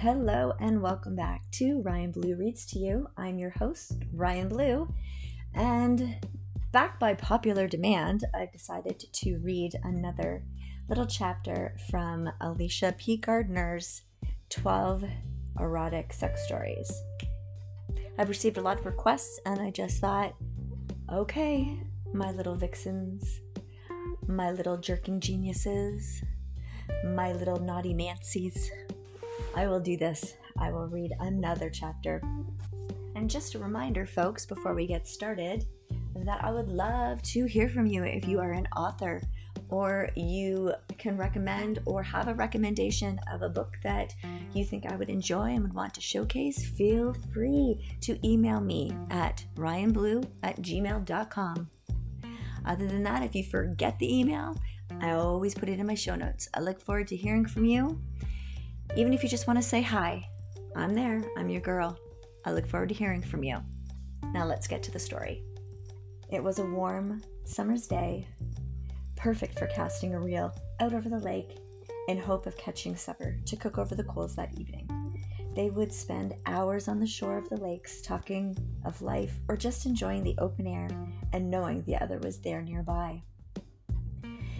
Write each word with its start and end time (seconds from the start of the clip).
Hello 0.00 0.54
and 0.58 0.80
welcome 0.80 1.14
back 1.14 1.42
to 1.50 1.82
Ryan 1.82 2.10
Blue 2.10 2.34
Reads 2.34 2.64
to 2.68 2.78
You. 2.78 3.08
I'm 3.18 3.38
your 3.38 3.50
host, 3.50 3.98
Ryan 4.14 4.48
Blue, 4.48 4.88
and 5.52 6.16
back 6.72 6.98
by 6.98 7.12
popular 7.12 7.68
demand, 7.68 8.24
I've 8.32 8.50
decided 8.50 8.98
to 8.98 9.36
read 9.42 9.78
another 9.84 10.42
little 10.88 11.04
chapter 11.04 11.76
from 11.90 12.30
Alicia 12.40 12.94
P. 12.96 13.18
Gardner's 13.18 14.00
12 14.48 15.04
Erotic 15.60 16.14
Sex 16.14 16.46
Stories. 16.46 16.90
I've 18.18 18.30
received 18.30 18.56
a 18.56 18.62
lot 18.62 18.80
of 18.80 18.86
requests, 18.86 19.38
and 19.44 19.60
I 19.60 19.70
just 19.70 19.98
thought, 19.98 20.34
okay, 21.12 21.78
my 22.14 22.30
little 22.32 22.54
vixens, 22.54 23.40
my 24.26 24.50
little 24.50 24.78
jerking 24.78 25.20
geniuses, 25.20 26.22
my 27.04 27.34
little 27.34 27.60
naughty 27.60 27.92
Nancy's 27.92 28.70
I 29.56 29.66
will 29.66 29.80
do 29.80 29.96
this. 29.96 30.34
I 30.58 30.70
will 30.70 30.86
read 30.86 31.12
another 31.20 31.70
chapter. 31.70 32.22
And 33.14 33.28
just 33.28 33.54
a 33.54 33.58
reminder, 33.58 34.06
folks, 34.06 34.46
before 34.46 34.74
we 34.74 34.86
get 34.86 35.06
started, 35.06 35.66
that 36.24 36.44
I 36.44 36.50
would 36.50 36.68
love 36.68 37.22
to 37.22 37.46
hear 37.46 37.68
from 37.68 37.86
you 37.86 38.04
if 38.04 38.26
you 38.26 38.40
are 38.40 38.52
an 38.52 38.68
author 38.76 39.20
or 39.68 40.08
you 40.16 40.72
can 40.98 41.16
recommend 41.16 41.80
or 41.86 42.02
have 42.02 42.28
a 42.28 42.34
recommendation 42.34 43.18
of 43.32 43.42
a 43.42 43.48
book 43.48 43.78
that 43.82 44.14
you 44.52 44.64
think 44.64 44.86
I 44.86 44.96
would 44.96 45.08
enjoy 45.08 45.50
and 45.50 45.62
would 45.62 45.74
want 45.74 45.94
to 45.94 46.00
showcase, 46.00 46.64
feel 46.64 47.14
free 47.32 47.96
to 48.02 48.18
email 48.26 48.60
me 48.60 48.92
at 49.10 49.44
ryanblue 49.56 50.26
at 50.42 50.60
gmail.com. 50.60 51.70
Other 52.66 52.86
than 52.86 53.02
that, 53.04 53.22
if 53.22 53.34
you 53.34 53.44
forget 53.44 53.98
the 53.98 54.18
email, 54.18 54.56
I 55.00 55.12
always 55.12 55.54
put 55.54 55.68
it 55.68 55.78
in 55.78 55.86
my 55.86 55.94
show 55.94 56.14
notes. 56.14 56.48
I 56.52 56.60
look 56.60 56.80
forward 56.80 57.08
to 57.08 57.16
hearing 57.16 57.46
from 57.46 57.64
you. 57.64 58.00
Even 58.96 59.12
if 59.12 59.22
you 59.22 59.28
just 59.28 59.46
want 59.46 59.56
to 59.56 59.62
say 59.62 59.80
hi, 59.82 60.28
I'm 60.74 60.94
there. 60.94 61.22
I'm 61.36 61.48
your 61.48 61.60
girl. 61.60 61.96
I 62.44 62.50
look 62.50 62.66
forward 62.66 62.88
to 62.88 62.94
hearing 62.94 63.22
from 63.22 63.44
you. 63.44 63.58
Now 64.34 64.44
let's 64.44 64.66
get 64.66 64.82
to 64.82 64.90
the 64.90 64.98
story. 64.98 65.44
It 66.30 66.42
was 66.42 66.58
a 66.58 66.66
warm 66.66 67.22
summer's 67.44 67.86
day, 67.86 68.26
perfect 69.14 69.58
for 69.58 69.68
casting 69.68 70.14
a 70.14 70.20
reel 70.20 70.52
out 70.80 70.92
over 70.92 71.08
the 71.08 71.20
lake 71.20 71.58
in 72.08 72.18
hope 72.18 72.46
of 72.46 72.56
catching 72.56 72.96
supper 72.96 73.36
to 73.46 73.56
cook 73.56 73.78
over 73.78 73.94
the 73.94 74.04
coals 74.04 74.34
that 74.34 74.58
evening. 74.58 74.88
They 75.54 75.70
would 75.70 75.92
spend 75.92 76.34
hours 76.46 76.88
on 76.88 76.98
the 76.98 77.06
shore 77.06 77.38
of 77.38 77.48
the 77.48 77.58
lakes 77.58 78.02
talking 78.02 78.56
of 78.84 79.02
life 79.02 79.38
or 79.48 79.56
just 79.56 79.86
enjoying 79.86 80.24
the 80.24 80.36
open 80.38 80.66
air 80.66 80.88
and 81.32 81.48
knowing 81.48 81.82
the 81.82 81.96
other 81.96 82.18
was 82.18 82.40
there 82.40 82.62
nearby. 82.62 83.22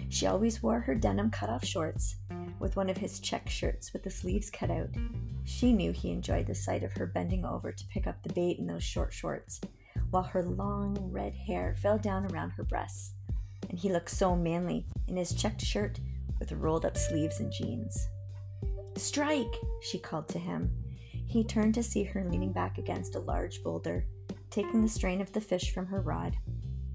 She 0.09 0.27
always 0.27 0.63
wore 0.63 0.81
her 0.81 0.95
denim 0.95 1.31
cut 1.31 1.51
off 1.51 1.65
shorts 1.65 2.17
with 2.61 2.77
one 2.77 2.91
of 2.91 2.99
his 2.99 3.19
check 3.19 3.49
shirts 3.49 3.93
with 3.93 4.05
the 4.05 4.11
sleeves 4.11 4.51
cut 4.51 4.71
out. 4.71 4.91
She 5.45 5.73
knew 5.73 5.91
he 5.91 6.13
enjoyed 6.13 6.47
the 6.47 6.55
sight 6.55 6.85
of 6.85 6.93
her 6.93 7.07
bending 7.07 7.45
over 7.45 7.73
to 7.73 7.87
pick 7.89 8.07
up 8.07 8.23
the 8.23 8.33
bait 8.33 8.59
in 8.59 8.67
those 8.67 8.85
short 8.85 9.13
shorts, 9.13 9.61
while 10.11 10.23
her 10.23 10.43
long 10.43 10.97
red 11.11 11.35
hair 11.35 11.75
fell 11.81 11.99
down 11.99 12.31
around 12.31 12.51
her 12.51 12.63
breasts. 12.63 13.15
And 13.69 13.79
he 13.79 13.91
looked 13.91 14.11
so 14.11 14.37
manly 14.37 14.87
in 15.09 15.17
his 15.17 15.35
checked 15.35 15.63
shirt 15.63 15.99
with 16.39 16.53
rolled 16.53 16.85
up 16.85 16.97
sleeves 16.97 17.41
and 17.41 17.51
jeans. 17.51 18.09
Strike! 18.97 19.55
she 19.81 19.99
called 19.99 20.29
to 20.29 20.39
him. 20.39 20.71
He 21.27 21.45
turned 21.45 21.75
to 21.75 21.83
see 21.83 22.03
her 22.03 22.25
leaning 22.25 22.53
back 22.53 22.77
against 22.79 23.15
a 23.15 23.21
large 23.21 23.63
boulder, 23.63 24.05
taking 24.51 24.83
the 24.83 24.89
strain 24.89 25.21
of 25.21 25.33
the 25.33 25.41
fish 25.41 25.73
from 25.73 25.87
her 25.87 26.01
rod. 26.01 26.37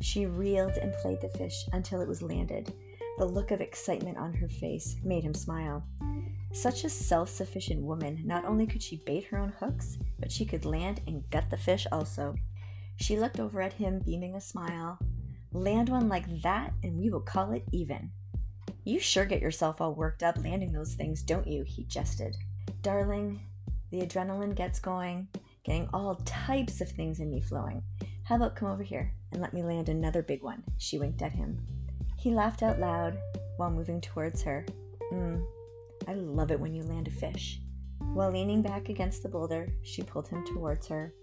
She 0.02 0.26
reeled 0.26 0.74
and 0.74 0.94
played 1.02 1.22
the 1.22 1.30
fish 1.30 1.66
until 1.72 2.02
it 2.02 2.08
was 2.08 2.22
landed, 2.22 2.74
the 3.18 3.26
look 3.26 3.52
of 3.52 3.62
excitement 3.62 4.18
on 4.18 4.34
her 4.34 4.48
face 4.48 4.98
made 5.04 5.24
him 5.24 5.34
smile. 5.34 5.84
Such 6.52 6.84
a 6.84 6.90
self 6.90 7.30
sufficient 7.30 7.82
woman, 7.82 8.22
not 8.26 8.46
only 8.46 8.66
could 8.66 8.82
she 8.82 9.04
bait 9.06 9.26
her 9.26 9.38
own 9.38 9.54
hooks, 9.60 9.98
but 10.20 10.32
she 10.32 10.46
could 10.46 10.66
land 10.66 11.02
and 11.08 11.30
gut 11.30 11.50
the 11.50 11.58
fish 11.58 11.86
also. 11.92 12.36
She 12.98 13.20
looked 13.20 13.40
over 13.40 13.62
at 13.62 13.74
him, 13.74 14.00
beaming 14.00 14.36
a 14.36 14.42
smile. 14.42 14.98
Land 15.52 15.90
one 15.90 16.10
like 16.10 16.42
that, 16.42 16.74
and 16.84 16.98
we 16.98 17.10
will 17.10 17.22
call 17.22 17.52
it 17.52 17.66
even. 17.72 18.12
You 18.84 19.00
sure 19.00 19.26
get 19.26 19.42
yourself 19.42 19.82
all 19.82 19.94
worked 19.96 20.24
up 20.24 20.38
landing 20.44 20.72
those 20.72 20.94
things, 20.94 21.22
don't 21.22 21.48
you? 21.48 21.64
He 21.64 21.84
jested. 21.86 22.36
Darling, 22.82 23.42
the 23.92 24.02
adrenaline 24.02 24.56
gets 24.56 24.80
going, 24.80 25.28
getting 25.64 25.90
all 25.94 26.16
types 26.26 26.82
of 26.82 26.90
things 26.90 27.20
in 27.20 27.30
me 27.30 27.42
flowing. 27.42 27.82
How 28.24 28.36
about 28.36 28.56
come 28.56 28.70
over 28.70 28.84
here 28.84 29.14
and 29.32 29.42
let 29.42 29.54
me 29.54 29.64
land 29.64 29.90
another 29.90 30.22
big 30.22 30.44
one? 30.44 30.64
She 30.78 30.98
winked 30.98 31.22
at 31.22 31.32
him. 31.32 31.75
He 32.26 32.34
laughed 32.34 32.64
out 32.64 32.80
loud 32.80 33.20
while 33.58 33.70
moving 33.70 34.02
towards 34.02 34.42
her. 34.42 34.66
Mmm, 35.14 35.46
I 36.08 36.16
love 36.16 36.50
it 36.50 36.60
when 36.60 36.74
you 36.74 36.82
land 36.82 37.08
a 37.08 37.12
fish. 37.12 37.60
While 38.00 38.32
leaning 38.32 38.64
back 38.64 38.90
against 38.90 39.22
the 39.22 39.30
boulder, 39.30 39.68
she 39.84 40.02
pulled 40.02 40.28
him 40.28 40.44
towards 40.44 40.88
her. 40.88 41.14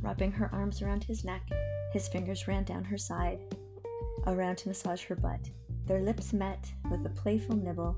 Wrapping 0.00 0.32
her 0.32 0.50
arms 0.52 0.82
around 0.82 1.04
his 1.04 1.24
neck, 1.24 1.48
his 1.92 2.08
fingers 2.08 2.48
ran 2.48 2.64
down 2.64 2.82
her 2.82 2.98
side, 2.98 3.38
around 4.26 4.58
to 4.58 4.68
massage 4.68 5.04
her 5.04 5.14
butt. 5.14 5.48
Their 5.86 6.00
lips 6.00 6.32
met 6.32 6.72
with 6.90 7.06
a 7.06 7.10
playful 7.10 7.54
nibble 7.54 7.96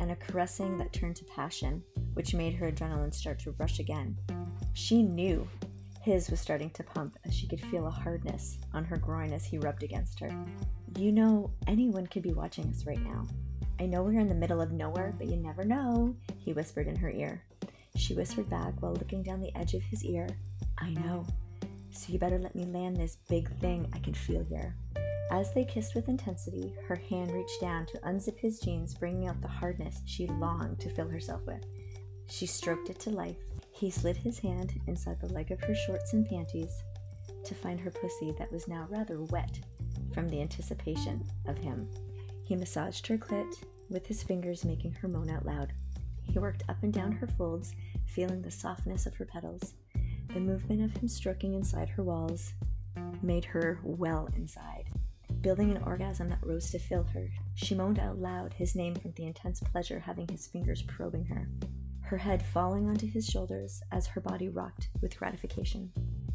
and 0.00 0.10
a 0.10 0.16
caressing 0.16 0.78
that 0.78 0.92
turned 0.92 1.14
to 1.14 1.24
passion, 1.26 1.84
which 2.14 2.34
made 2.34 2.54
her 2.54 2.72
adrenaline 2.72 3.14
start 3.14 3.38
to 3.42 3.54
rush 3.60 3.78
again. 3.78 4.18
She 4.72 5.04
knew 5.04 5.46
his 6.06 6.30
was 6.30 6.40
starting 6.40 6.70
to 6.70 6.82
pump 6.82 7.16
as 7.24 7.34
she 7.34 7.46
could 7.48 7.60
feel 7.60 7.86
a 7.86 7.90
hardness 7.90 8.58
on 8.72 8.84
her 8.84 8.96
groin 8.96 9.32
as 9.32 9.44
he 9.44 9.58
rubbed 9.58 9.82
against 9.82 10.20
her. 10.20 10.30
You 10.96 11.12
know, 11.12 11.50
anyone 11.66 12.06
could 12.06 12.22
be 12.22 12.32
watching 12.32 12.64
us 12.70 12.86
right 12.86 13.02
now. 13.04 13.26
I 13.78 13.84
know 13.84 14.02
we're 14.02 14.18
in 14.18 14.28
the 14.28 14.34
middle 14.34 14.62
of 14.62 14.72
nowhere, 14.72 15.14
but 15.18 15.26
you 15.26 15.36
never 15.36 15.62
know, 15.62 16.16
he 16.38 16.54
whispered 16.54 16.88
in 16.88 16.96
her 16.96 17.10
ear. 17.10 17.42
She 17.96 18.14
whispered 18.14 18.48
back 18.48 18.80
while 18.80 18.94
looking 18.94 19.22
down 19.22 19.42
the 19.42 19.54
edge 19.54 19.74
of 19.74 19.82
his 19.82 20.02
ear. 20.06 20.26
I 20.78 20.90
know. 20.90 21.26
So 21.90 22.14
you 22.14 22.18
better 22.18 22.38
let 22.38 22.54
me 22.54 22.64
land 22.64 22.96
this 22.96 23.18
big 23.28 23.54
thing 23.58 23.92
I 23.94 23.98
can 23.98 24.14
feel 24.14 24.42
here. 24.44 24.74
As 25.30 25.52
they 25.52 25.66
kissed 25.66 25.94
with 25.94 26.08
intensity, 26.08 26.74
her 26.88 26.96
hand 26.96 27.30
reached 27.30 27.60
down 27.60 27.84
to 27.86 27.98
unzip 27.98 28.38
his 28.38 28.58
jeans, 28.58 28.94
bringing 28.94 29.28
out 29.28 29.42
the 29.42 29.48
hardness 29.48 30.00
she 30.06 30.26
longed 30.26 30.80
to 30.80 30.88
fill 30.88 31.08
herself 31.08 31.42
with. 31.46 31.62
She 32.30 32.46
stroked 32.46 32.88
it 32.88 32.98
to 33.00 33.10
life, 33.10 33.36
he 33.70 33.90
slid 33.90 34.16
his 34.16 34.38
hand 34.38 34.80
inside 34.86 35.20
the 35.20 35.32
leg 35.34 35.50
of 35.50 35.60
her 35.60 35.74
shorts 35.74 36.14
and 36.14 36.26
panties 36.26 36.82
to 37.44 37.54
find 37.54 37.78
her 37.80 37.90
pussy 37.90 38.34
that 38.38 38.50
was 38.50 38.66
now 38.66 38.86
rather 38.88 39.20
wet 39.24 39.60
from 40.12 40.28
the 40.28 40.40
anticipation 40.40 41.24
of 41.46 41.58
him. 41.58 41.88
He 42.44 42.56
massaged 42.56 43.06
her 43.06 43.18
clit 43.18 43.56
with 43.90 44.06
his 44.06 44.22
fingers, 44.22 44.64
making 44.64 44.92
her 44.92 45.08
moan 45.08 45.30
out 45.30 45.46
loud. 45.46 45.72
He 46.22 46.38
worked 46.38 46.64
up 46.68 46.82
and 46.82 46.92
down 46.92 47.12
her 47.12 47.26
folds, 47.26 47.74
feeling 48.04 48.42
the 48.42 48.50
softness 48.50 49.06
of 49.06 49.14
her 49.14 49.24
petals. 49.24 49.74
The 50.32 50.40
movement 50.40 50.82
of 50.82 50.96
him 50.96 51.08
stroking 51.08 51.54
inside 51.54 51.88
her 51.90 52.02
walls 52.02 52.52
made 53.22 53.44
her 53.44 53.80
well 53.82 54.28
inside, 54.36 54.90
building 55.40 55.70
an 55.70 55.82
orgasm 55.84 56.28
that 56.30 56.44
rose 56.44 56.70
to 56.70 56.78
fill 56.78 57.04
her. 57.04 57.28
She 57.54 57.74
moaned 57.74 57.98
out 57.98 58.18
loud 58.18 58.54
his 58.54 58.74
name 58.74 58.94
from 58.94 59.12
the 59.12 59.26
intense 59.26 59.60
pleasure 59.60 60.00
having 60.00 60.28
his 60.28 60.46
fingers 60.46 60.82
probing 60.82 61.24
her 61.26 61.48
her 62.06 62.16
head 62.16 62.40
falling 62.40 62.88
onto 62.88 63.06
his 63.06 63.26
shoulders 63.26 63.82
as 63.90 64.06
her 64.06 64.20
body 64.20 64.48
rocked 64.48 64.90
with 65.02 65.18
gratification. 65.18 65.90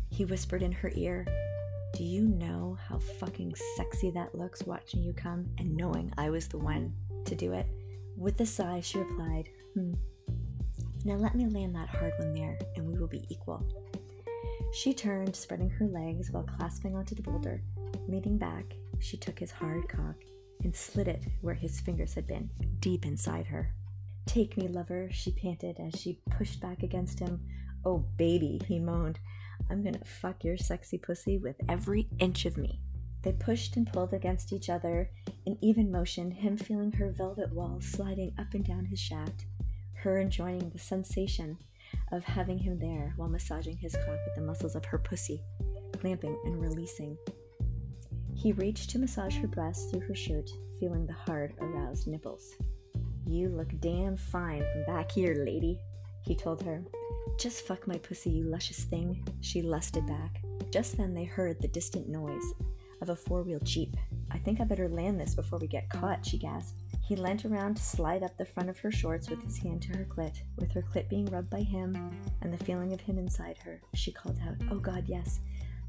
He 0.09 0.25
whispered 0.25 0.61
in 0.61 0.73
her 0.73 0.91
ear, 0.95 1.25
Do 2.01 2.07
you 2.07 2.27
know 2.27 2.79
how 2.89 2.97
fucking 2.97 3.53
sexy 3.77 4.09
that 4.09 4.33
looks 4.33 4.63
watching 4.63 5.03
you 5.03 5.13
come 5.13 5.45
and 5.59 5.77
knowing 5.77 6.11
I 6.17 6.31
was 6.31 6.47
the 6.47 6.57
one 6.57 6.95
to 7.25 7.35
do 7.35 7.53
it? 7.53 7.67
With 8.17 8.41
a 8.41 8.45
sigh, 8.47 8.81
she 8.81 8.97
replied, 8.97 9.49
Hmm. 9.75 9.93
Now 11.05 11.13
let 11.17 11.35
me 11.35 11.45
land 11.45 11.75
that 11.75 11.89
hard 11.89 12.13
one 12.17 12.33
there, 12.33 12.57
and 12.75 12.87
we 12.87 12.97
will 12.97 13.07
be 13.07 13.27
equal. 13.29 13.63
She 14.73 14.95
turned, 14.95 15.35
spreading 15.35 15.69
her 15.69 15.85
legs 15.85 16.31
while 16.31 16.41
clasping 16.41 16.95
onto 16.95 17.13
the 17.13 17.21
boulder. 17.21 17.61
Leaning 18.07 18.39
back, 18.39 18.73
she 18.97 19.15
took 19.15 19.37
his 19.37 19.51
hard 19.51 19.87
cock 19.87 20.15
and 20.63 20.75
slid 20.75 21.07
it 21.07 21.27
where 21.41 21.53
his 21.53 21.79
fingers 21.81 22.15
had 22.15 22.25
been, 22.25 22.49
deep 22.79 23.05
inside 23.05 23.45
her. 23.45 23.75
Take 24.25 24.57
me, 24.57 24.67
lover, 24.67 25.07
she 25.11 25.33
panted 25.33 25.79
as 25.79 26.01
she 26.01 26.19
pushed 26.31 26.61
back 26.61 26.81
against 26.81 27.19
him. 27.19 27.39
Oh, 27.85 27.99
baby, 28.17 28.59
he 28.67 28.79
moaned. 28.79 29.19
I'm 29.71 29.83
gonna 29.83 30.03
fuck 30.03 30.43
your 30.43 30.57
sexy 30.57 30.97
pussy 30.97 31.37
with 31.37 31.55
every 31.69 32.09
inch 32.19 32.45
of 32.45 32.57
me. 32.57 32.81
They 33.21 33.31
pushed 33.31 33.77
and 33.77 33.91
pulled 33.91 34.13
against 34.13 34.51
each 34.51 34.69
other 34.69 35.09
in 35.45 35.57
even 35.61 35.89
motion, 35.89 36.29
him 36.29 36.57
feeling 36.57 36.91
her 36.91 37.11
velvet 37.11 37.53
walls 37.53 37.85
sliding 37.85 38.33
up 38.37 38.53
and 38.53 38.65
down 38.65 38.83
his 38.83 38.99
shaft, 38.99 39.45
her 39.93 40.19
enjoying 40.19 40.69
the 40.71 40.79
sensation 40.79 41.57
of 42.11 42.25
having 42.25 42.57
him 42.57 42.79
there 42.79 43.13
while 43.15 43.29
massaging 43.29 43.77
his 43.77 43.95
cock 43.95 44.19
with 44.25 44.35
the 44.35 44.41
muscles 44.41 44.75
of 44.75 44.83
her 44.83 44.97
pussy, 44.97 45.41
clamping 45.99 46.37
and 46.43 46.61
releasing. 46.61 47.17
He 48.35 48.51
reached 48.51 48.89
to 48.89 48.99
massage 48.99 49.37
her 49.37 49.47
breasts 49.47 49.89
through 49.89 50.01
her 50.01 50.15
shirt, 50.15 50.49
feeling 50.81 51.05
the 51.05 51.13
hard, 51.13 51.53
aroused 51.61 52.07
nipples. 52.07 52.55
You 53.25 53.47
look 53.47 53.69
damn 53.79 54.17
fine 54.17 54.65
from 54.73 54.95
back 54.95 55.11
here, 55.11 55.45
lady, 55.45 55.79
he 56.23 56.35
told 56.35 56.61
her. 56.63 56.83
Just 57.39 57.65
fuck 57.65 57.87
my 57.87 57.97
pussy, 57.97 58.29
you 58.29 58.43
luscious 58.43 58.83
thing, 58.83 59.25
she 59.41 59.61
lusted 59.61 60.05
back. 60.05 60.41
Just 60.71 60.97
then 60.97 61.13
they 61.13 61.23
heard 61.23 61.61
the 61.61 61.67
distant 61.67 62.07
noise 62.07 62.53
of 63.01 63.09
a 63.09 63.15
four 63.15 63.43
wheel 63.43 63.59
jeep 63.63 63.95
I 64.33 64.37
think 64.37 64.61
I 64.61 64.63
better 64.63 64.87
land 64.87 65.19
this 65.19 65.35
before 65.35 65.59
we 65.59 65.67
get 65.67 65.89
caught, 65.89 66.25
she 66.25 66.37
gasped. 66.37 66.81
He 67.03 67.17
leant 67.17 67.43
around 67.43 67.75
to 67.75 67.83
slide 67.83 68.23
up 68.23 68.37
the 68.37 68.45
front 68.45 68.69
of 68.69 68.79
her 68.79 68.91
shorts 68.91 69.29
with 69.29 69.43
his 69.43 69.57
hand 69.57 69.81
to 69.83 69.97
her 69.97 70.05
clit. 70.05 70.41
With 70.57 70.71
her 70.71 70.81
clit 70.81 71.09
being 71.09 71.25
rubbed 71.25 71.49
by 71.49 71.61
him 71.61 72.11
and 72.41 72.53
the 72.53 72.63
feeling 72.63 72.93
of 72.93 73.01
him 73.01 73.17
inside 73.17 73.57
her, 73.65 73.81
she 73.93 74.13
called 74.13 74.39
out, 74.47 74.55
Oh 74.71 74.79
God, 74.79 75.03
yes. 75.07 75.41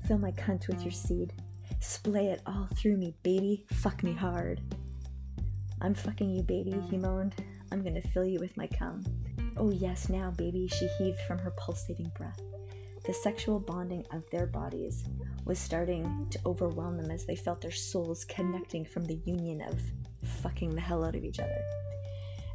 Fill 0.09 0.19
my 0.19 0.33
cunt 0.33 0.67
with 0.67 0.83
your 0.83 0.91
seed. 0.91 1.33
Splay 1.79 2.27
it 2.27 2.43
all 2.47 2.69
through 2.75 2.97
me, 2.97 3.15
baby. 3.23 3.65
Fuck 3.71 4.03
me 4.03 4.13
hard. 4.13 4.61
I'm 5.81 5.95
fucking 5.95 6.31
you, 6.31 6.43
baby, 6.43 6.75
he 6.91 6.99
moaned. 6.99 7.35
I'm 7.71 7.85
gonna 7.85 8.03
fill 8.03 8.25
you 8.25 8.41
with 8.41 8.57
my 8.57 8.67
cum. 8.67 9.05
Oh, 9.65 9.71
yes, 9.71 10.09
now, 10.09 10.33
baby, 10.33 10.67
she 10.67 10.89
heaved 10.99 11.21
from 11.21 11.39
her 11.39 11.53
pulsating 11.53 12.11
breath. 12.17 12.41
The 13.07 13.15
sexual 13.15 13.61
bonding 13.61 14.05
of 14.11 14.29
their 14.31 14.49
bodies 14.49 15.05
was 15.45 15.57
starting 15.57 16.27
to 16.31 16.41
overwhelm 16.45 16.97
them 16.97 17.13
as 17.13 17.25
they 17.25 17.37
felt 17.37 17.61
their 17.61 17.71
souls 17.71 18.25
connecting 18.25 18.85
from 18.85 19.05
the 19.05 19.21
union 19.25 19.61
of 19.61 19.81
fucking 20.43 20.75
the 20.75 20.81
hell 20.81 21.05
out 21.05 21.15
of 21.15 21.23
each 21.23 21.39
other. 21.39 21.63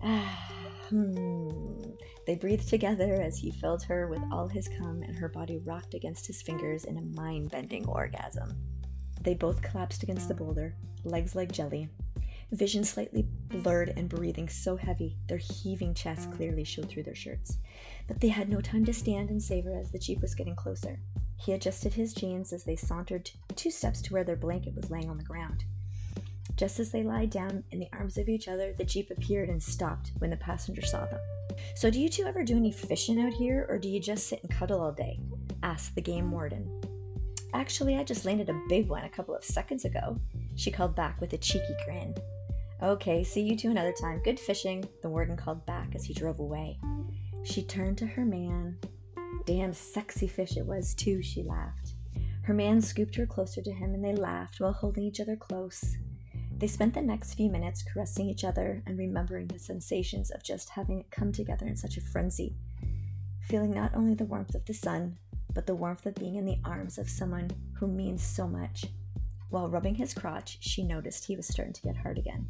Ah, 0.04 0.52
hmm. 0.90 1.80
They 2.26 2.36
breathed 2.36 2.68
together 2.68 3.22
as 3.22 3.38
he 3.38 3.52
filled 3.52 3.84
her 3.84 4.10
with 4.10 4.22
all 4.30 4.50
his 4.50 4.68
cum, 4.68 5.02
and 5.02 5.18
her 5.18 5.30
body 5.30 5.60
rocked 5.60 5.94
against 5.94 6.28
his 6.28 6.42
fingers 6.42 6.84
in 6.84 6.98
a 6.98 7.22
mind 7.22 7.52
bending 7.52 7.88
orgasm. 7.88 8.54
They 9.22 9.34
both 9.34 9.62
collapsed 9.62 10.04
against 10.04 10.28
the 10.28 10.36
boulder, 10.36 10.76
legs 11.06 11.36
like 11.36 11.54
jelly, 11.54 11.88
vision 12.52 12.84
slightly 12.84 13.26
blurred 13.50 13.94
and 13.98 14.08
breathing 14.08 14.48
so 14.48 14.78
heavy 14.78 15.18
their 15.28 15.38
heaving 15.38 15.94
chests 15.94 16.28
clearly 16.36 16.64
showed 16.64 16.90
through 16.90 17.04
their 17.04 17.16
shirts. 17.16 17.58
But 18.08 18.22
they 18.22 18.30
had 18.30 18.50
no 18.50 18.62
time 18.62 18.86
to 18.86 18.94
stand 18.94 19.30
and 19.30 19.42
savor 19.42 19.78
as 19.78 19.92
the 19.92 20.00
Jeep 20.00 20.22
was 20.22 20.36
getting 20.36 20.56
closer. 20.56 21.00
He 21.36 21.54
adjusted 21.54 21.94
his 21.94 22.14
jeans 22.14 22.54
as 22.54 22.64
they 22.64 22.76
sauntered 22.76 23.30
two 23.56 23.70
steps 23.70 24.02
to 24.04 24.14
where 24.14 24.24
their 24.24 24.36
blanket 24.36 24.76
was 24.76 24.90
laying 24.90 25.10
on 25.10 25.18
the 25.18 25.24
ground. 25.24 25.66
Just 26.56 26.80
as 26.80 26.92
they 26.92 27.04
lied 27.04 27.30
down 27.30 27.64
in 27.72 27.80
the 27.80 27.90
arms 27.94 28.18
of 28.18 28.30
each 28.30 28.48
other, 28.48 28.74
the 28.74 28.86
Jeep 28.86 29.12
appeared 29.12 29.50
and 29.50 29.62
stopped 29.62 30.12
when 30.18 30.32
the 30.32 30.38
passenger 30.38 30.82
saw 30.82 31.06
them. 31.06 31.20
So, 31.76 31.92
do 31.92 32.00
you 32.00 32.10
two 32.10 32.24
ever 32.24 32.44
do 32.44 32.56
any 32.56 32.72
fishing 32.72 33.22
out 33.22 33.34
here, 33.34 33.68
or 33.70 33.78
do 33.78 33.88
you 33.88 34.00
just 34.00 34.28
sit 34.28 34.42
and 34.42 34.52
cuddle 34.52 34.82
all 34.82 34.92
day? 34.92 35.20
asked 35.62 35.94
the 35.96 36.02
game 36.02 36.32
warden. 36.32 36.82
Actually, 37.54 37.98
I 37.98 38.04
just 38.04 38.26
landed 38.26 38.50
a 38.50 38.62
big 38.70 38.88
one 38.88 39.04
a 39.04 39.10
couple 39.10 39.36
of 39.36 39.44
seconds 39.44 39.86
ago, 39.86 40.20
she 40.56 40.72
called 40.72 40.96
back 40.96 41.22
with 41.22 41.34
a 41.34 41.38
cheeky 41.38 41.76
grin. 41.86 42.16
Okay, 42.82 43.24
see 43.24 43.42
you 43.42 43.58
two 43.58 43.72
another 43.72 43.92
time. 43.92 44.22
Good 44.24 44.40
fishing, 44.40 44.88
the 45.02 45.10
warden 45.10 45.36
called 45.36 45.66
back 45.66 45.96
as 45.96 46.04
he 46.04 46.14
drove 46.14 46.40
away. 46.40 46.78
She 47.42 47.64
turned 47.64 47.98
to 47.98 48.06
her 48.06 48.24
man. 48.24 48.78
Damn 49.48 49.74
sexy 49.74 50.28
fish 50.28 50.58
it 50.58 50.66
was, 50.66 50.94
too, 50.94 51.24
she 51.24 51.42
laughed. 51.42 51.94
Her 52.44 52.54
man 52.54 52.80
scooped 52.80 53.16
her 53.16 53.26
closer 53.26 53.64
to 53.64 53.72
him 53.72 53.96
and 53.96 54.06
they 54.06 54.14
laughed 54.14 54.60
while 54.60 54.74
holding 54.74 55.04
each 55.04 55.20
other 55.20 55.36
close. 55.36 55.98
They 56.56 56.68
spent 56.68 56.94
the 56.94 57.02
next 57.02 57.34
few 57.34 57.50
minutes 57.50 57.84
caressing 57.84 58.30
each 58.30 58.44
other 58.44 58.84
and 58.86 58.98
remembering 58.98 59.48
the 59.48 59.58
sensations 59.58 60.30
of 60.30 60.44
just 60.44 60.70
having 60.70 61.04
come 61.10 61.32
together 61.32 61.66
in 61.66 61.76
such 61.76 61.98
a 61.98 62.02
frenzy, 62.02 62.56
feeling 63.42 63.72
not 63.72 63.96
only 63.96 64.14
the 64.14 64.26
warmth 64.26 64.54
of 64.54 64.66
the 64.66 64.74
sun, 64.74 65.18
but 65.52 65.66
the 65.66 65.76
warmth 65.76 66.06
of 66.06 66.14
being 66.14 66.36
in 66.36 66.46
the 66.46 66.60
arms 66.64 67.00
of 67.00 67.10
someone 67.10 67.50
who 67.74 67.88
means 67.88 68.22
so 68.22 68.48
much. 68.48 68.86
While 69.50 69.70
rubbing 69.70 69.96
his 69.96 70.14
crotch, 70.14 70.58
she 70.60 70.84
noticed 70.84 71.26
he 71.26 71.36
was 71.36 71.48
starting 71.48 71.74
to 71.74 71.82
get 71.82 71.98
hard 71.98 72.18
again. 72.18 72.48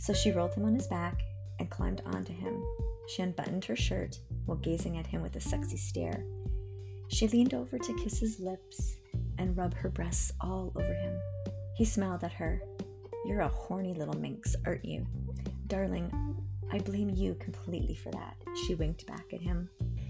So 0.00 0.14
she 0.14 0.32
rolled 0.32 0.54
him 0.54 0.64
on 0.64 0.74
his 0.74 0.86
back 0.86 1.20
and 1.58 1.70
climbed 1.70 2.00
onto 2.06 2.32
him. 2.32 2.64
She 3.06 3.22
unbuttoned 3.22 3.66
her 3.66 3.76
shirt 3.76 4.18
while 4.46 4.56
gazing 4.56 4.96
at 4.96 5.06
him 5.06 5.20
with 5.20 5.36
a 5.36 5.40
sexy 5.40 5.76
stare. 5.76 6.24
She 7.08 7.28
leaned 7.28 7.52
over 7.52 7.78
to 7.78 8.02
kiss 8.02 8.18
his 8.18 8.40
lips 8.40 8.96
and 9.36 9.56
rub 9.56 9.74
her 9.74 9.90
breasts 9.90 10.32
all 10.40 10.72
over 10.74 10.94
him. 10.94 11.20
He 11.76 11.84
smiled 11.84 12.24
at 12.24 12.32
her. 12.32 12.62
You're 13.26 13.40
a 13.40 13.48
horny 13.48 13.92
little 13.92 14.18
minx, 14.18 14.56
aren't 14.64 14.86
you? 14.86 15.06
Darling, 15.66 16.10
I 16.72 16.78
blame 16.78 17.10
you 17.10 17.34
completely 17.34 17.94
for 17.94 18.10
that. 18.12 18.36
She 18.64 18.74
winked 18.74 19.06
back 19.06 19.34
at 19.34 19.42
him. 19.42 19.68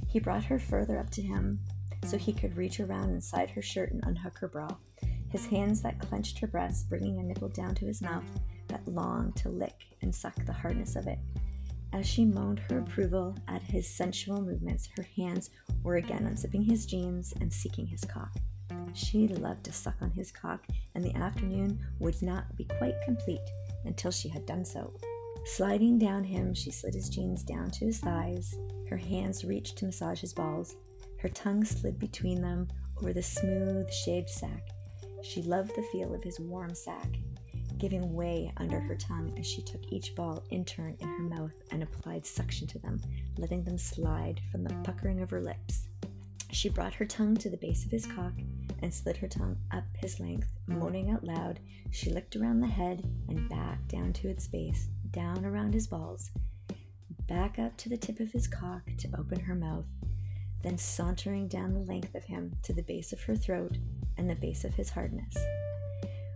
He 0.09 0.21
brought 0.21 0.45
her 0.45 0.61
further 0.61 0.99
up 0.99 1.11
to 1.11 1.23
him 1.23 1.59
so 2.05 2.17
he 2.17 2.33
could 2.33 2.57
reach 2.57 2.79
around 2.79 3.11
inside 3.11 3.51
her 3.51 3.63
shirt 3.63 3.91
and 3.91 4.05
unhook 4.05 4.39
her 4.39 4.49
bra. 4.49 4.69
His 5.31 5.47
hands 5.47 5.83
that 5.83 5.99
clenched 5.99 6.39
her 6.39 6.47
breasts, 6.47 6.85
bringing 6.85 7.19
a 7.19 7.23
nipple 7.23 7.49
down 7.49 7.75
to 7.77 7.87
his 7.87 8.03
mouth, 8.03 8.25
that 8.71 8.89
longed 8.89 9.37
to 9.37 9.49
lick 9.49 9.87
and 10.03 10.15
suck 10.15 10.35
the 10.45 10.53
hardness 10.53 10.97
of 10.97 11.07
it. 11.07 11.19
As 11.93 12.07
she 12.07 12.25
moaned 12.25 12.61
her 12.61 12.79
approval 12.79 13.37
at 13.49 13.63
his 13.63 13.89
sensual 13.89 14.41
movements, 14.41 14.89
her 14.97 15.07
hands 15.17 15.51
were 15.83 15.97
again 15.97 16.27
unzipping 16.27 16.65
his 16.65 16.87
jeans 16.87 17.35
and 17.41 17.53
seeking 17.53 17.87
his 17.87 18.05
cock. 18.05 18.33
She 18.95 19.29
loved 19.29 19.65
to 19.65 19.73
suck 19.73 19.97
on 20.01 20.11
his 20.11 20.31
cock, 20.31 20.67
and 20.95 21.05
the 21.05 21.15
afternoon 21.17 21.81
would 21.99 22.21
not 22.23 22.57
be 22.57 22.65
quite 22.65 22.95
complete 23.05 23.41
until 23.85 24.11
she 24.11 24.29
had 24.29 24.47
done 24.47 24.65
so. 24.65 24.93
Sliding 25.45 25.99
down 25.99 26.23
him, 26.23 26.55
she 26.55 26.71
slid 26.71 26.95
his 26.95 27.09
jeans 27.09 27.43
down 27.43 27.71
to 27.71 27.87
his 27.87 27.99
thighs. 27.99 28.57
Her 28.89 28.97
hands 28.97 29.45
reached 29.45 29.77
to 29.79 29.87
massage 29.87 30.21
his 30.21 30.35
balls. 30.35 30.77
Her 31.19 31.29
tongue 31.29 31.65
slid 31.65 31.99
between 31.99 32.41
them 32.41 32.69
over 32.99 33.13
the 33.13 33.23
smooth, 33.23 33.91
shaved 33.93 34.29
sack. 34.29 34.69
She 35.23 35.43
loved 35.43 35.75
the 35.75 35.83
feel 35.93 36.15
of 36.15 36.23
his 36.23 36.39
warm 36.41 36.75
sack, 36.75 37.09
giving 37.81 38.13
way 38.13 38.53
under 38.59 38.79
her 38.79 38.95
tongue 38.95 39.35
as 39.39 39.47
she 39.47 39.63
took 39.63 39.91
each 39.91 40.15
ball 40.15 40.45
in 40.51 40.65
turn 40.65 40.97
in 41.01 41.09
her 41.09 41.23
mouth 41.23 41.55
and 41.73 41.83
applied 41.83 42.27
suction 42.27 42.67
to 42.69 42.79
them, 42.79 43.01
letting 43.39 43.65
them 43.65 43.79
slide 43.79 44.39
from 44.53 44.63
the 44.63 44.75
puckering 44.85 45.23
of 45.23 45.31
her 45.31 45.41
lips. 45.41 45.89
She 46.53 46.69
brought 46.69 46.95
her 46.95 47.07
tongue 47.07 47.37
to 47.39 47.49
the 47.49 47.57
base 47.57 47.85
of 47.87 47.91
his 47.91 48.05
cock 48.07 48.35
and 48.83 48.93
slid 48.93 49.17
her 49.17 49.29
tongue 49.29 49.57
up 49.73 49.85
his 49.97 50.21
length. 50.21 50.49
Moaning 50.67 51.11
out 51.11 51.25
loud, 51.25 51.59
she 51.91 52.11
licked 52.11 52.37
around 52.37 52.61
the 52.61 52.67
head 52.67 53.03
and 53.29 53.49
back 53.49 53.87
down 53.89 54.13
to 54.15 54.29
its 54.29 54.47
base, 54.47 54.89
down 55.11 55.47
around 55.47 55.73
his 55.73 55.87
balls, 55.87 56.31
back 57.29 57.59
up 57.59 57.77
to 57.79 57.89
the 57.89 57.97
tip 57.97 58.21
of 58.21 58.33
his 58.33 58.47
cock 58.47 58.83
to 58.99 59.09
open 59.19 59.41
her 59.41 59.55
mouth, 59.55 59.87
then 60.63 60.77
sauntering 60.77 61.49
down 61.49 61.73
the 61.73 61.81
length 61.81 62.15
of 62.15 62.25
him 62.25 62.53
to 62.63 62.75
the 62.75 62.83
base 62.83 63.13
of 63.13 63.23
her 63.23 63.37
throat 63.37 63.79
and 64.19 64.29
the 64.29 64.35
base 64.35 64.65
of 64.65 64.75
his 64.75 64.91
hardness. 64.91 65.35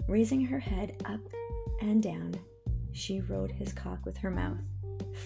Raising 0.06 0.44
her 0.44 0.58
head 0.58 1.02
up 1.06 1.20
and 1.80 2.02
down, 2.02 2.34
she 2.92 3.20
rode 3.20 3.50
his 3.50 3.72
cock 3.72 4.04
with 4.04 4.16
her 4.18 4.30
mouth, 4.30 4.58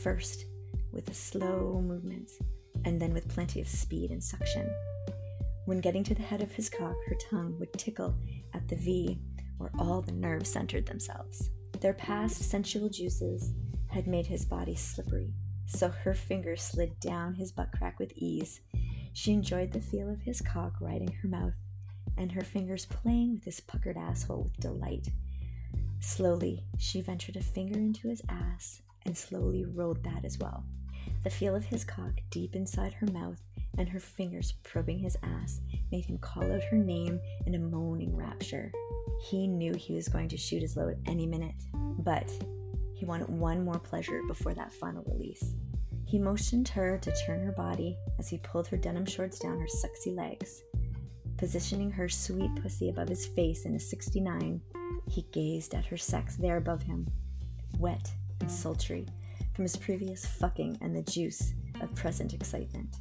first 0.02 0.46
with 0.92 1.14
slow 1.14 1.82
movements, 1.84 2.38
and 2.84 3.00
then 3.00 3.12
with 3.12 3.28
plenty 3.28 3.60
of 3.60 3.68
speed 3.68 4.10
and 4.10 4.22
suction. 4.22 4.70
When 5.64 5.80
getting 5.80 6.04
to 6.04 6.14
the 6.14 6.22
head 6.22 6.42
of 6.42 6.52
his 6.52 6.70
cock, 6.70 6.96
her 7.08 7.16
tongue 7.30 7.58
would 7.58 7.72
tickle 7.72 8.14
at 8.54 8.68
the 8.68 8.76
V 8.76 9.18
where 9.58 9.72
all 9.78 10.00
the 10.00 10.12
nerves 10.12 10.50
centered 10.50 10.86
themselves. 10.86 11.50
Their 11.80 11.94
past 11.94 12.48
sensual 12.48 12.88
juices 12.88 13.52
had 13.88 14.06
made 14.06 14.26
his 14.26 14.44
body 14.44 14.76
slippery, 14.76 15.34
so 15.66 15.88
her 15.88 16.14
fingers 16.14 16.62
slid 16.62 16.98
down 17.00 17.34
his 17.34 17.52
butt 17.52 17.72
crack 17.72 17.98
with 17.98 18.12
ease 18.14 18.60
she 19.18 19.32
enjoyed 19.32 19.72
the 19.72 19.80
feel 19.80 20.08
of 20.08 20.20
his 20.20 20.40
cock 20.40 20.74
riding 20.80 21.10
her 21.10 21.28
mouth 21.28 21.54
and 22.18 22.32
her 22.32 22.42
fingers 22.42 22.86
playing 22.86 23.34
with 23.34 23.44
his 23.44 23.60
puckered 23.60 23.96
asshole 23.96 24.42
with 24.42 24.56
delight. 24.58 25.08
Slowly, 26.00 26.64
she 26.78 27.00
ventured 27.00 27.36
a 27.36 27.42
finger 27.42 27.78
into 27.78 28.08
his 28.08 28.22
ass 28.28 28.82
and 29.06 29.16
slowly 29.16 29.64
rolled 29.64 30.02
that 30.04 30.24
as 30.24 30.38
well. 30.38 30.64
The 31.24 31.30
feel 31.30 31.54
of 31.54 31.64
his 31.64 31.84
cock 31.84 32.20
deep 32.30 32.54
inside 32.54 32.92
her 32.94 33.06
mouth 33.06 33.40
and 33.78 33.88
her 33.88 34.00
fingers 34.00 34.54
probing 34.62 34.98
his 34.98 35.16
ass 35.22 35.60
made 35.90 36.04
him 36.04 36.18
call 36.18 36.44
out 36.52 36.64
her 36.64 36.76
name 36.76 37.20
in 37.46 37.54
a 37.54 37.58
moaning 37.58 38.14
rapture. 38.14 38.72
He 39.30 39.46
knew 39.46 39.74
he 39.74 39.94
was 39.94 40.08
going 40.08 40.28
to 40.28 40.36
shoot 40.36 40.62
his 40.62 40.76
load 40.76 40.98
any 41.06 41.26
minute, 41.26 41.54
but 41.98 42.30
he 42.94 43.04
wanted 43.04 43.28
one 43.28 43.64
more 43.64 43.78
pleasure 43.78 44.22
before 44.26 44.54
that 44.54 44.72
final 44.72 45.04
release. 45.06 45.54
He 46.04 46.18
motioned 46.18 46.68
her 46.68 46.98
to 46.98 47.14
turn 47.26 47.44
her 47.44 47.52
body 47.52 47.96
as 48.18 48.28
he 48.28 48.38
pulled 48.38 48.66
her 48.68 48.76
denim 48.76 49.04
shorts 49.04 49.38
down 49.38 49.60
her 49.60 49.68
sexy 49.68 50.10
legs. 50.12 50.62
Positioning 51.38 51.92
her 51.92 52.08
sweet 52.08 52.50
pussy 52.56 52.88
above 52.88 53.08
his 53.08 53.24
face 53.24 53.64
in 53.64 53.76
a 53.76 53.80
69, 53.80 54.60
he 55.08 55.22
gazed 55.30 55.72
at 55.72 55.86
her 55.86 55.96
sex 55.96 56.34
there 56.34 56.56
above 56.56 56.82
him, 56.82 57.06
wet 57.78 58.10
and 58.40 58.50
sultry 58.50 59.06
from 59.54 59.64
his 59.64 59.76
previous 59.76 60.26
fucking 60.26 60.76
and 60.80 60.96
the 60.96 61.02
juice 61.02 61.54
of 61.80 61.94
present 61.94 62.34
excitement. 62.34 62.96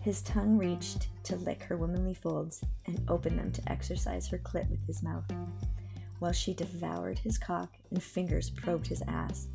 His 0.00 0.22
tongue 0.22 0.56
reached 0.56 1.08
to 1.24 1.36
lick 1.36 1.62
her 1.64 1.76
womanly 1.76 2.14
folds 2.14 2.64
and 2.86 3.04
open 3.08 3.36
them 3.36 3.52
to 3.52 3.70
exercise 3.70 4.26
her 4.28 4.38
clit 4.38 4.70
with 4.70 4.86
his 4.86 5.02
mouth. 5.02 5.30
While 6.18 6.32
she 6.32 6.54
devoured 6.54 7.18
his 7.18 7.36
cock 7.36 7.76
and 7.90 8.02
fingers 8.02 8.48
probed 8.48 8.86
his 8.86 9.02
ass, 9.06 9.48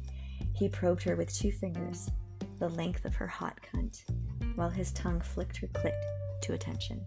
he 0.54 0.70
probed 0.70 1.02
her 1.04 1.16
with 1.16 1.34
two 1.34 1.52
fingers 1.52 2.12
the 2.60 2.70
length 2.70 3.04
of 3.06 3.16
her 3.16 3.28
hot 3.28 3.60
cunt, 3.62 4.04
while 4.54 4.70
his 4.70 4.92
tongue 4.92 5.22
flicked 5.22 5.58
her 5.58 5.68
clit 5.68 6.00
to 6.44 6.54
attention. 6.54 7.04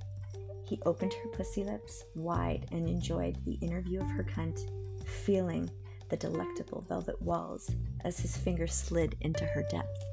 He 0.69 0.81
opened 0.85 1.15
her 1.15 1.31
pussy 1.31 1.65
lips 1.65 2.05
wide 2.15 2.67
and 2.73 2.87
enjoyed 2.87 3.43
the 3.45 3.55
interview 3.55 4.01
of 4.01 4.11
her 4.11 4.25
cunt, 4.25 4.61
feeling 5.07 5.71
the 6.11 6.17
delectable 6.17 6.85
velvet 6.89 7.21
walls 7.23 7.71
as 8.05 8.21
his 8.21 8.37
fingers 8.37 8.75
slid 8.75 9.17
into 9.23 9.45
her 9.47 9.63
depth. 9.71 10.05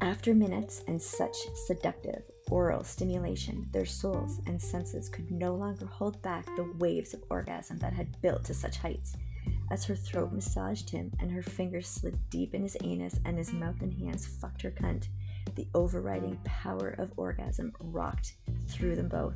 After 0.00 0.34
minutes 0.34 0.82
and 0.86 1.00
such 1.00 1.36
seductive 1.66 2.30
oral 2.50 2.84
stimulation, 2.84 3.68
their 3.72 3.86
souls 3.86 4.40
and 4.46 4.60
senses 4.60 5.08
could 5.08 5.30
no 5.30 5.54
longer 5.54 5.86
hold 5.86 6.20
back 6.22 6.44
the 6.54 6.72
waves 6.78 7.14
of 7.14 7.24
orgasm 7.30 7.78
that 7.78 7.92
had 7.92 8.20
built 8.20 8.44
to 8.44 8.54
such 8.54 8.76
heights. 8.78 9.16
as 9.70 9.84
her 9.84 9.96
throat 9.96 10.32
massaged 10.32 10.90
him 10.90 11.10
and 11.20 11.30
her 11.30 11.42
fingers 11.42 11.88
slid 11.88 12.18
deep 12.30 12.54
in 12.54 12.62
his 12.62 12.76
anus 12.82 13.18
and 13.24 13.36
his 13.36 13.52
mouth 13.52 13.80
and 13.80 13.94
hands 13.94 14.26
fucked 14.26 14.62
her 14.62 14.70
cunt. 14.70 15.08
The 15.56 15.66
overriding 15.74 16.38
power 16.44 16.90
of 16.98 17.12
orgasm 17.16 17.72
rocked 17.80 18.34
through 18.68 18.96
them 18.96 19.08
both. 19.08 19.34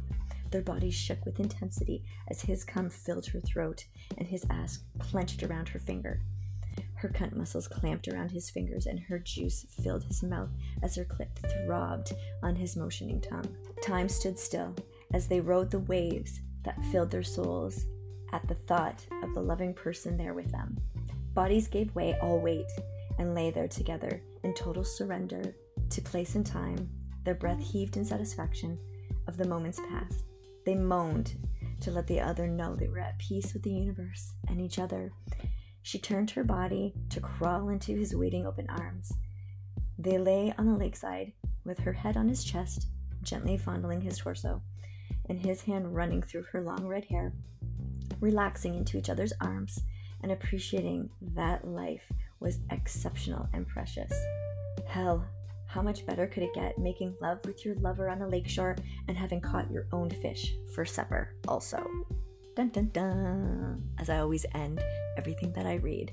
Their 0.50 0.62
bodies 0.62 0.94
shook 0.94 1.24
with 1.24 1.40
intensity 1.40 2.04
as 2.28 2.40
his 2.40 2.64
cum 2.64 2.88
filled 2.88 3.26
her 3.26 3.40
throat 3.40 3.84
and 4.16 4.26
his 4.26 4.46
ass 4.48 4.80
clenched 4.98 5.42
around 5.42 5.68
her 5.68 5.78
finger. 5.78 6.20
Her 6.94 7.08
cunt 7.08 7.36
muscles 7.36 7.68
clamped 7.68 8.08
around 8.08 8.30
his 8.30 8.50
fingers 8.50 8.86
and 8.86 8.98
her 8.98 9.18
juice 9.18 9.66
filled 9.82 10.04
his 10.04 10.22
mouth 10.22 10.50
as 10.82 10.96
her 10.96 11.04
clit 11.04 11.28
throbbed 11.66 12.12
on 12.42 12.56
his 12.56 12.76
motioning 12.76 13.20
tongue. 13.20 13.54
Time 13.82 14.08
stood 14.08 14.38
still 14.38 14.74
as 15.12 15.26
they 15.26 15.40
rode 15.40 15.70
the 15.70 15.80
waves 15.80 16.40
that 16.64 16.84
filled 16.86 17.10
their 17.10 17.22
souls 17.22 17.86
at 18.32 18.46
the 18.48 18.54
thought 18.54 19.04
of 19.22 19.34
the 19.34 19.40
loving 19.40 19.74
person 19.74 20.16
there 20.16 20.34
with 20.34 20.50
them. 20.50 20.76
Bodies 21.34 21.68
gave 21.68 21.94
way 21.94 22.18
all 22.20 22.40
weight 22.40 22.70
and 23.18 23.34
lay 23.34 23.50
there 23.50 23.68
together 23.68 24.22
in 24.42 24.54
total 24.54 24.84
surrender 24.84 25.54
to 25.90 26.02
place 26.02 26.34
and 26.34 26.44
time. 26.44 26.88
Their 27.24 27.34
breath 27.34 27.60
heaved 27.60 27.96
in 27.96 28.04
satisfaction 28.04 28.78
of 29.26 29.36
the 29.36 29.46
moments 29.46 29.80
past. 29.88 30.24
They 30.68 30.74
moaned 30.74 31.34
to 31.80 31.90
let 31.90 32.08
the 32.08 32.20
other 32.20 32.46
know 32.46 32.76
they 32.76 32.88
were 32.88 32.98
at 32.98 33.18
peace 33.18 33.54
with 33.54 33.62
the 33.62 33.72
universe 33.72 34.34
and 34.48 34.60
each 34.60 34.78
other. 34.78 35.14
She 35.80 35.98
turned 35.98 36.32
her 36.32 36.44
body 36.44 36.92
to 37.08 37.22
crawl 37.22 37.70
into 37.70 37.96
his 37.96 38.14
waiting 38.14 38.46
open 38.46 38.68
arms. 38.68 39.10
They 39.98 40.18
lay 40.18 40.52
on 40.58 40.66
the 40.66 40.76
lakeside 40.76 41.32
with 41.64 41.78
her 41.78 41.94
head 41.94 42.18
on 42.18 42.28
his 42.28 42.44
chest, 42.44 42.88
gently 43.22 43.56
fondling 43.56 44.02
his 44.02 44.18
torso, 44.18 44.60
and 45.26 45.38
his 45.38 45.62
hand 45.62 45.96
running 45.96 46.20
through 46.20 46.44
her 46.52 46.60
long 46.60 46.86
red 46.86 47.06
hair, 47.06 47.32
relaxing 48.20 48.74
into 48.74 48.98
each 48.98 49.08
other's 49.08 49.32
arms 49.40 49.80
and 50.22 50.30
appreciating 50.30 51.08
that 51.32 51.66
life 51.66 52.12
was 52.40 52.58
exceptional 52.70 53.48
and 53.54 53.66
precious. 53.66 54.12
Hell, 54.86 55.24
how 55.68 55.82
much 55.82 56.06
better 56.06 56.26
could 56.26 56.42
it 56.42 56.54
get 56.54 56.78
making 56.78 57.14
love 57.20 57.38
with 57.44 57.64
your 57.64 57.74
lover 57.76 58.08
on 58.08 58.22
a 58.22 58.28
lakeshore 58.28 58.74
and 59.06 59.16
having 59.16 59.40
caught 59.40 59.70
your 59.70 59.86
own 59.92 60.10
fish 60.10 60.54
for 60.74 60.84
supper, 60.84 61.34
also? 61.46 61.86
Dun 62.56 62.70
dun 62.70 62.90
dun, 62.92 63.82
as 63.98 64.08
I 64.08 64.18
always 64.18 64.46
end 64.54 64.80
everything 65.16 65.52
that 65.52 65.66
I 65.66 65.74
read. 65.74 66.10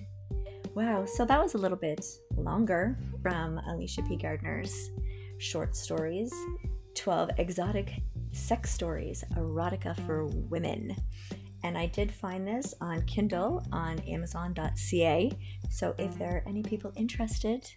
Wow, 0.76 1.06
so 1.06 1.26
that 1.26 1.42
was 1.42 1.54
a 1.54 1.58
little 1.58 1.78
bit 1.78 2.06
longer 2.36 3.00
from 3.24 3.60
Alicia 3.70 4.04
P. 4.04 4.18
Gardner's 4.18 4.92
short 5.38 5.76
stories 5.76 6.34
12 6.96 7.32
exotic 7.38 8.02
sex 8.32 8.72
stories, 8.72 9.24
erotica 9.36 9.96
for 10.06 10.26
women. 10.26 10.96
And 11.64 11.78
I 11.78 11.88
did 11.88 12.12
find 12.12 12.48
this 12.48 12.74
on 12.82 13.02
Kindle 13.04 13.66
on 13.72 14.00
Amazon.ca. 14.00 15.32
So 15.70 15.96
if 15.98 16.18
there 16.18 16.36
are 16.38 16.44
any 16.48 16.62
people 16.62 16.92
interested, 16.96 17.68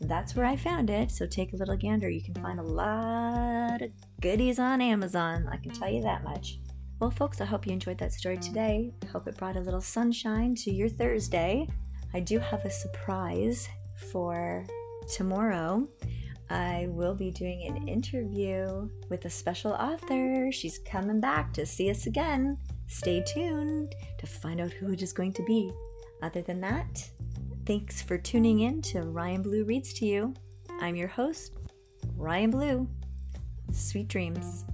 that's 0.00 0.34
where 0.34 0.46
I 0.46 0.56
found 0.56 0.90
it. 0.90 1.10
So 1.10 1.26
take 1.26 1.52
a 1.52 1.56
little 1.56 1.76
gander. 1.76 2.08
You 2.08 2.22
can 2.22 2.34
find 2.34 2.60
a 2.60 2.62
lot 2.62 3.82
of 3.82 3.90
goodies 4.20 4.58
on 4.58 4.80
Amazon. 4.80 5.48
I 5.50 5.56
can 5.56 5.72
tell 5.72 5.90
you 5.90 6.02
that 6.02 6.24
much. 6.24 6.58
Well, 7.00 7.10
folks, 7.10 7.40
I 7.40 7.44
hope 7.44 7.66
you 7.66 7.72
enjoyed 7.72 7.98
that 7.98 8.12
story 8.12 8.38
today. 8.38 8.92
I 9.02 9.06
hope 9.06 9.28
it 9.28 9.36
brought 9.36 9.56
a 9.56 9.60
little 9.60 9.80
sunshine 9.80 10.54
to 10.56 10.72
your 10.72 10.88
Thursday. 10.88 11.66
I 12.14 12.20
do 12.20 12.38
have 12.38 12.64
a 12.64 12.70
surprise 12.70 13.68
for 14.10 14.64
tomorrow. 15.14 15.86
I 16.48 16.86
will 16.90 17.14
be 17.14 17.30
doing 17.30 17.66
an 17.66 17.88
interview 17.88 18.88
with 19.10 19.24
a 19.24 19.30
special 19.30 19.72
author. 19.72 20.50
She's 20.52 20.78
coming 20.78 21.20
back 21.20 21.52
to 21.54 21.66
see 21.66 21.90
us 21.90 22.06
again. 22.06 22.56
Stay 22.86 23.22
tuned 23.26 23.94
to 24.18 24.26
find 24.26 24.60
out 24.60 24.72
who 24.72 24.92
it 24.92 25.02
is 25.02 25.12
going 25.12 25.32
to 25.34 25.44
be. 25.44 25.70
Other 26.22 26.40
than 26.42 26.60
that, 26.60 27.10
Thanks 27.66 28.00
for 28.00 28.16
tuning 28.16 28.60
in 28.60 28.80
to 28.82 29.02
Ryan 29.02 29.42
Blue 29.42 29.64
Reads 29.64 29.92
to 29.94 30.06
You. 30.06 30.34
I'm 30.80 30.94
your 30.94 31.08
host, 31.08 31.52
Ryan 32.14 32.52
Blue. 32.52 32.88
Sweet 33.72 34.06
dreams. 34.06 34.64